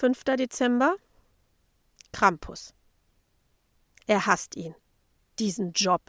5. 0.00 0.24
Dezember. 0.24 0.96
Krampus. 2.10 2.72
Er 4.06 4.24
hasst 4.24 4.56
ihn. 4.56 4.74
Diesen 5.38 5.72
Job. 5.72 6.00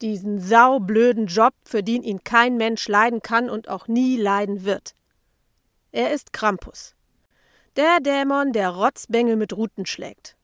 Diesen 0.00 0.38
saublöden 0.38 1.26
Job, 1.26 1.52
für 1.64 1.82
den 1.82 2.04
ihn 2.04 2.22
kein 2.22 2.56
Mensch 2.56 2.86
leiden 2.86 3.20
kann 3.20 3.50
und 3.50 3.68
auch 3.68 3.88
nie 3.88 4.16
leiden 4.16 4.64
wird. 4.64 4.94
Er 5.90 6.12
ist 6.12 6.32
Krampus. 6.32 6.94
Der 7.74 7.98
Dämon, 7.98 8.52
der 8.52 8.70
Rotzbengel 8.70 9.34
mit 9.34 9.56
Ruten 9.56 9.86
schlägt. 9.86 10.36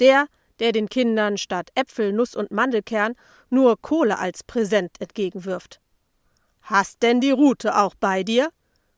Der, 0.00 0.26
der 0.60 0.72
den 0.72 0.88
Kindern 0.88 1.36
statt 1.36 1.72
Äpfel, 1.74 2.14
Nuss 2.14 2.34
und 2.34 2.50
Mandelkern 2.50 3.16
nur 3.50 3.78
Kohle 3.78 4.18
als 4.18 4.42
Präsent 4.44 4.98
entgegenwirft. 4.98 5.78
Hast 6.62 7.02
denn 7.02 7.20
die 7.20 7.32
Rute 7.32 7.76
auch 7.76 7.94
bei 7.94 8.22
dir? 8.22 8.48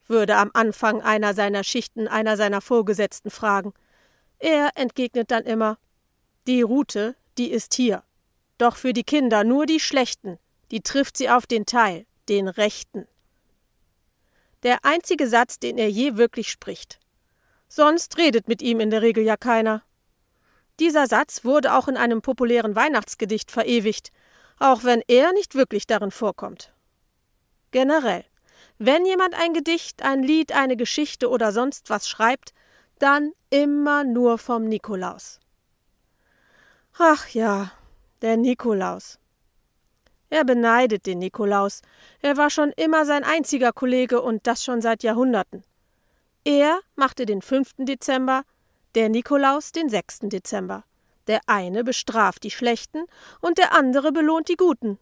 Würde 0.08 0.36
am 0.36 0.50
Anfang 0.54 1.02
einer 1.02 1.34
seiner 1.34 1.64
Schichten 1.64 2.08
einer 2.08 2.36
seiner 2.36 2.60
Vorgesetzten 2.60 3.30
fragen. 3.30 3.72
Er 4.38 4.70
entgegnet 4.74 5.30
dann 5.30 5.44
immer 5.44 5.78
Die 6.46 6.62
Rute, 6.62 7.16
die 7.38 7.50
ist 7.50 7.74
hier. 7.74 8.02
Doch 8.58 8.76
für 8.76 8.92
die 8.92 9.04
Kinder 9.04 9.44
nur 9.44 9.66
die 9.66 9.80
schlechten, 9.80 10.38
die 10.70 10.80
trifft 10.80 11.16
sie 11.16 11.28
auf 11.28 11.46
den 11.46 11.66
Teil, 11.66 12.06
den 12.28 12.48
rechten. 12.48 13.06
Der 14.62 14.84
einzige 14.84 15.28
Satz, 15.28 15.58
den 15.58 15.78
er 15.78 15.90
je 15.90 16.16
wirklich 16.16 16.50
spricht. 16.50 16.98
Sonst 17.68 18.16
redet 18.16 18.48
mit 18.48 18.62
ihm 18.62 18.80
in 18.80 18.90
der 18.90 19.02
Regel 19.02 19.24
ja 19.24 19.36
keiner. 19.36 19.82
Dieser 20.80 21.06
Satz 21.06 21.44
wurde 21.44 21.74
auch 21.74 21.88
in 21.88 21.96
einem 21.96 22.22
populären 22.22 22.76
Weihnachtsgedicht 22.76 23.50
verewigt, 23.50 24.12
auch 24.58 24.84
wenn 24.84 25.02
er 25.08 25.32
nicht 25.32 25.54
wirklich 25.54 25.86
darin 25.86 26.10
vorkommt. 26.10 26.72
Generell, 27.70 28.24
wenn 28.78 29.06
jemand 29.06 29.34
ein 29.34 29.52
Gedicht, 29.52 30.02
ein 30.02 30.22
Lied, 30.22 30.52
eine 30.52 30.76
Geschichte 30.76 31.30
oder 31.30 31.52
sonst 31.52 31.90
was 31.90 32.08
schreibt, 32.08 32.52
dann 32.98 33.32
immer 33.50 34.04
nur 34.04 34.38
vom 34.38 34.64
Nikolaus. 34.64 35.40
Ach 36.98 37.28
ja, 37.28 37.72
der 38.22 38.36
Nikolaus. 38.36 39.18
Er 40.28 40.44
beneidet 40.44 41.06
den 41.06 41.18
Nikolaus. 41.18 41.82
Er 42.20 42.36
war 42.36 42.50
schon 42.50 42.72
immer 42.76 43.04
sein 43.04 43.22
einziger 43.22 43.72
Kollege 43.72 44.20
und 44.20 44.46
das 44.46 44.64
schon 44.64 44.80
seit 44.80 45.02
Jahrhunderten. 45.02 45.62
Er 46.44 46.80
machte 46.94 47.26
den 47.26 47.42
5. 47.42 47.74
Dezember, 47.78 48.42
der 48.94 49.08
Nikolaus 49.08 49.72
den 49.72 49.88
6. 49.88 50.20
Dezember. 50.22 50.84
Der 51.26 51.40
eine 51.46 51.84
bestraft 51.84 52.44
die 52.44 52.50
Schlechten 52.50 53.04
und 53.40 53.58
der 53.58 53.72
andere 53.72 54.12
belohnt 54.12 54.48
die 54.48 54.56
Guten. 54.56 54.98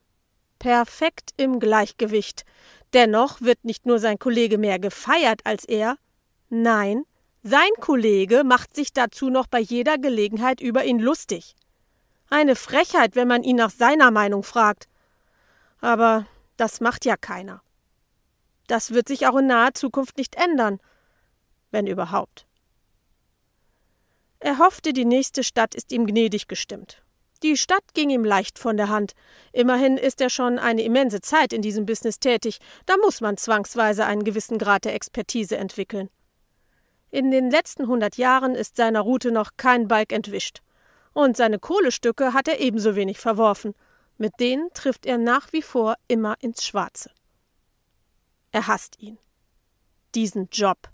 Perfekt 0.58 1.30
im 1.36 1.60
Gleichgewicht. 1.60 2.44
Dennoch 2.92 3.40
wird 3.40 3.64
nicht 3.64 3.86
nur 3.86 3.98
sein 3.98 4.18
Kollege 4.18 4.58
mehr 4.58 4.78
gefeiert 4.78 5.40
als 5.44 5.64
er, 5.64 5.96
nein, 6.48 7.04
sein 7.46 7.70
Kollege 7.78 8.42
macht 8.42 8.74
sich 8.74 8.94
dazu 8.94 9.28
noch 9.28 9.46
bei 9.46 9.60
jeder 9.60 9.98
Gelegenheit 9.98 10.62
über 10.62 10.86
ihn 10.86 10.98
lustig. 10.98 11.56
Eine 12.30 12.56
Frechheit, 12.56 13.16
wenn 13.16 13.28
man 13.28 13.42
ihn 13.42 13.56
nach 13.56 13.70
seiner 13.70 14.10
Meinung 14.10 14.42
fragt. 14.42 14.88
Aber 15.82 16.26
das 16.56 16.80
macht 16.80 17.04
ja 17.04 17.18
keiner. 17.18 17.62
Das 18.66 18.94
wird 18.94 19.08
sich 19.08 19.26
auch 19.26 19.36
in 19.36 19.46
naher 19.46 19.74
Zukunft 19.74 20.16
nicht 20.16 20.36
ändern, 20.36 20.80
wenn 21.70 21.86
überhaupt. 21.86 22.46
Er 24.40 24.56
hoffte, 24.56 24.94
die 24.94 25.04
nächste 25.04 25.44
Stadt 25.44 25.74
ist 25.74 25.92
ihm 25.92 26.06
gnädig 26.06 26.48
gestimmt. 26.48 27.03
Die 27.44 27.58
Stadt 27.58 27.92
ging 27.92 28.08
ihm 28.08 28.24
leicht 28.24 28.58
von 28.58 28.78
der 28.78 28.88
Hand. 28.88 29.12
Immerhin 29.52 29.98
ist 29.98 30.22
er 30.22 30.30
schon 30.30 30.58
eine 30.58 30.80
immense 30.80 31.20
Zeit 31.20 31.52
in 31.52 31.60
diesem 31.60 31.84
Business 31.84 32.18
tätig, 32.18 32.58
da 32.86 32.96
muss 32.96 33.20
man 33.20 33.36
zwangsweise 33.36 34.06
einen 34.06 34.24
gewissen 34.24 34.56
Grad 34.56 34.86
der 34.86 34.94
Expertise 34.94 35.58
entwickeln. 35.58 36.08
In 37.10 37.30
den 37.30 37.50
letzten 37.50 37.86
hundert 37.86 38.16
Jahren 38.16 38.54
ist 38.54 38.76
seiner 38.76 39.02
Route 39.02 39.30
noch 39.30 39.50
kein 39.58 39.88
Balk 39.88 40.10
entwischt. 40.10 40.62
Und 41.12 41.36
seine 41.36 41.58
Kohlestücke 41.58 42.32
hat 42.32 42.48
er 42.48 42.60
ebenso 42.60 42.96
wenig 42.96 43.18
verworfen. 43.18 43.74
Mit 44.16 44.40
denen 44.40 44.70
trifft 44.72 45.04
er 45.04 45.18
nach 45.18 45.52
wie 45.52 45.62
vor 45.62 45.96
immer 46.08 46.36
ins 46.40 46.64
Schwarze. 46.64 47.10
Er 48.52 48.68
hasst 48.68 48.98
ihn. 49.00 49.18
Diesen 50.14 50.48
Job. 50.50 50.88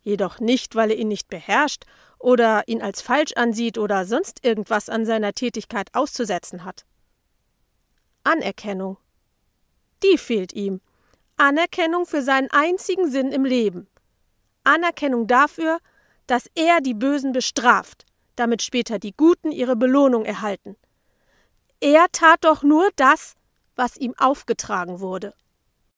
Jedoch 0.00 0.38
nicht, 0.38 0.76
weil 0.76 0.92
er 0.92 0.96
ihn 0.96 1.08
nicht 1.08 1.26
beherrscht 1.28 1.86
oder 2.24 2.66
ihn 2.66 2.80
als 2.80 3.02
falsch 3.02 3.32
ansieht 3.36 3.76
oder 3.76 4.06
sonst 4.06 4.44
irgendwas 4.44 4.88
an 4.88 5.04
seiner 5.04 5.34
Tätigkeit 5.34 5.90
auszusetzen 5.92 6.64
hat. 6.64 6.86
Anerkennung. 8.24 8.96
Die 10.02 10.16
fehlt 10.16 10.54
ihm. 10.54 10.80
Anerkennung 11.36 12.06
für 12.06 12.22
seinen 12.22 12.50
einzigen 12.50 13.10
Sinn 13.10 13.30
im 13.30 13.44
Leben. 13.44 13.88
Anerkennung 14.64 15.26
dafür, 15.26 15.78
dass 16.26 16.48
er 16.54 16.80
die 16.80 16.94
Bösen 16.94 17.32
bestraft, 17.32 18.06
damit 18.36 18.62
später 18.62 18.98
die 18.98 19.14
Guten 19.14 19.52
ihre 19.52 19.76
Belohnung 19.76 20.24
erhalten. 20.24 20.76
Er 21.80 22.06
tat 22.10 22.42
doch 22.42 22.62
nur 22.62 22.88
das, 22.96 23.34
was 23.76 23.98
ihm 23.98 24.14
aufgetragen 24.16 25.00
wurde. 25.00 25.34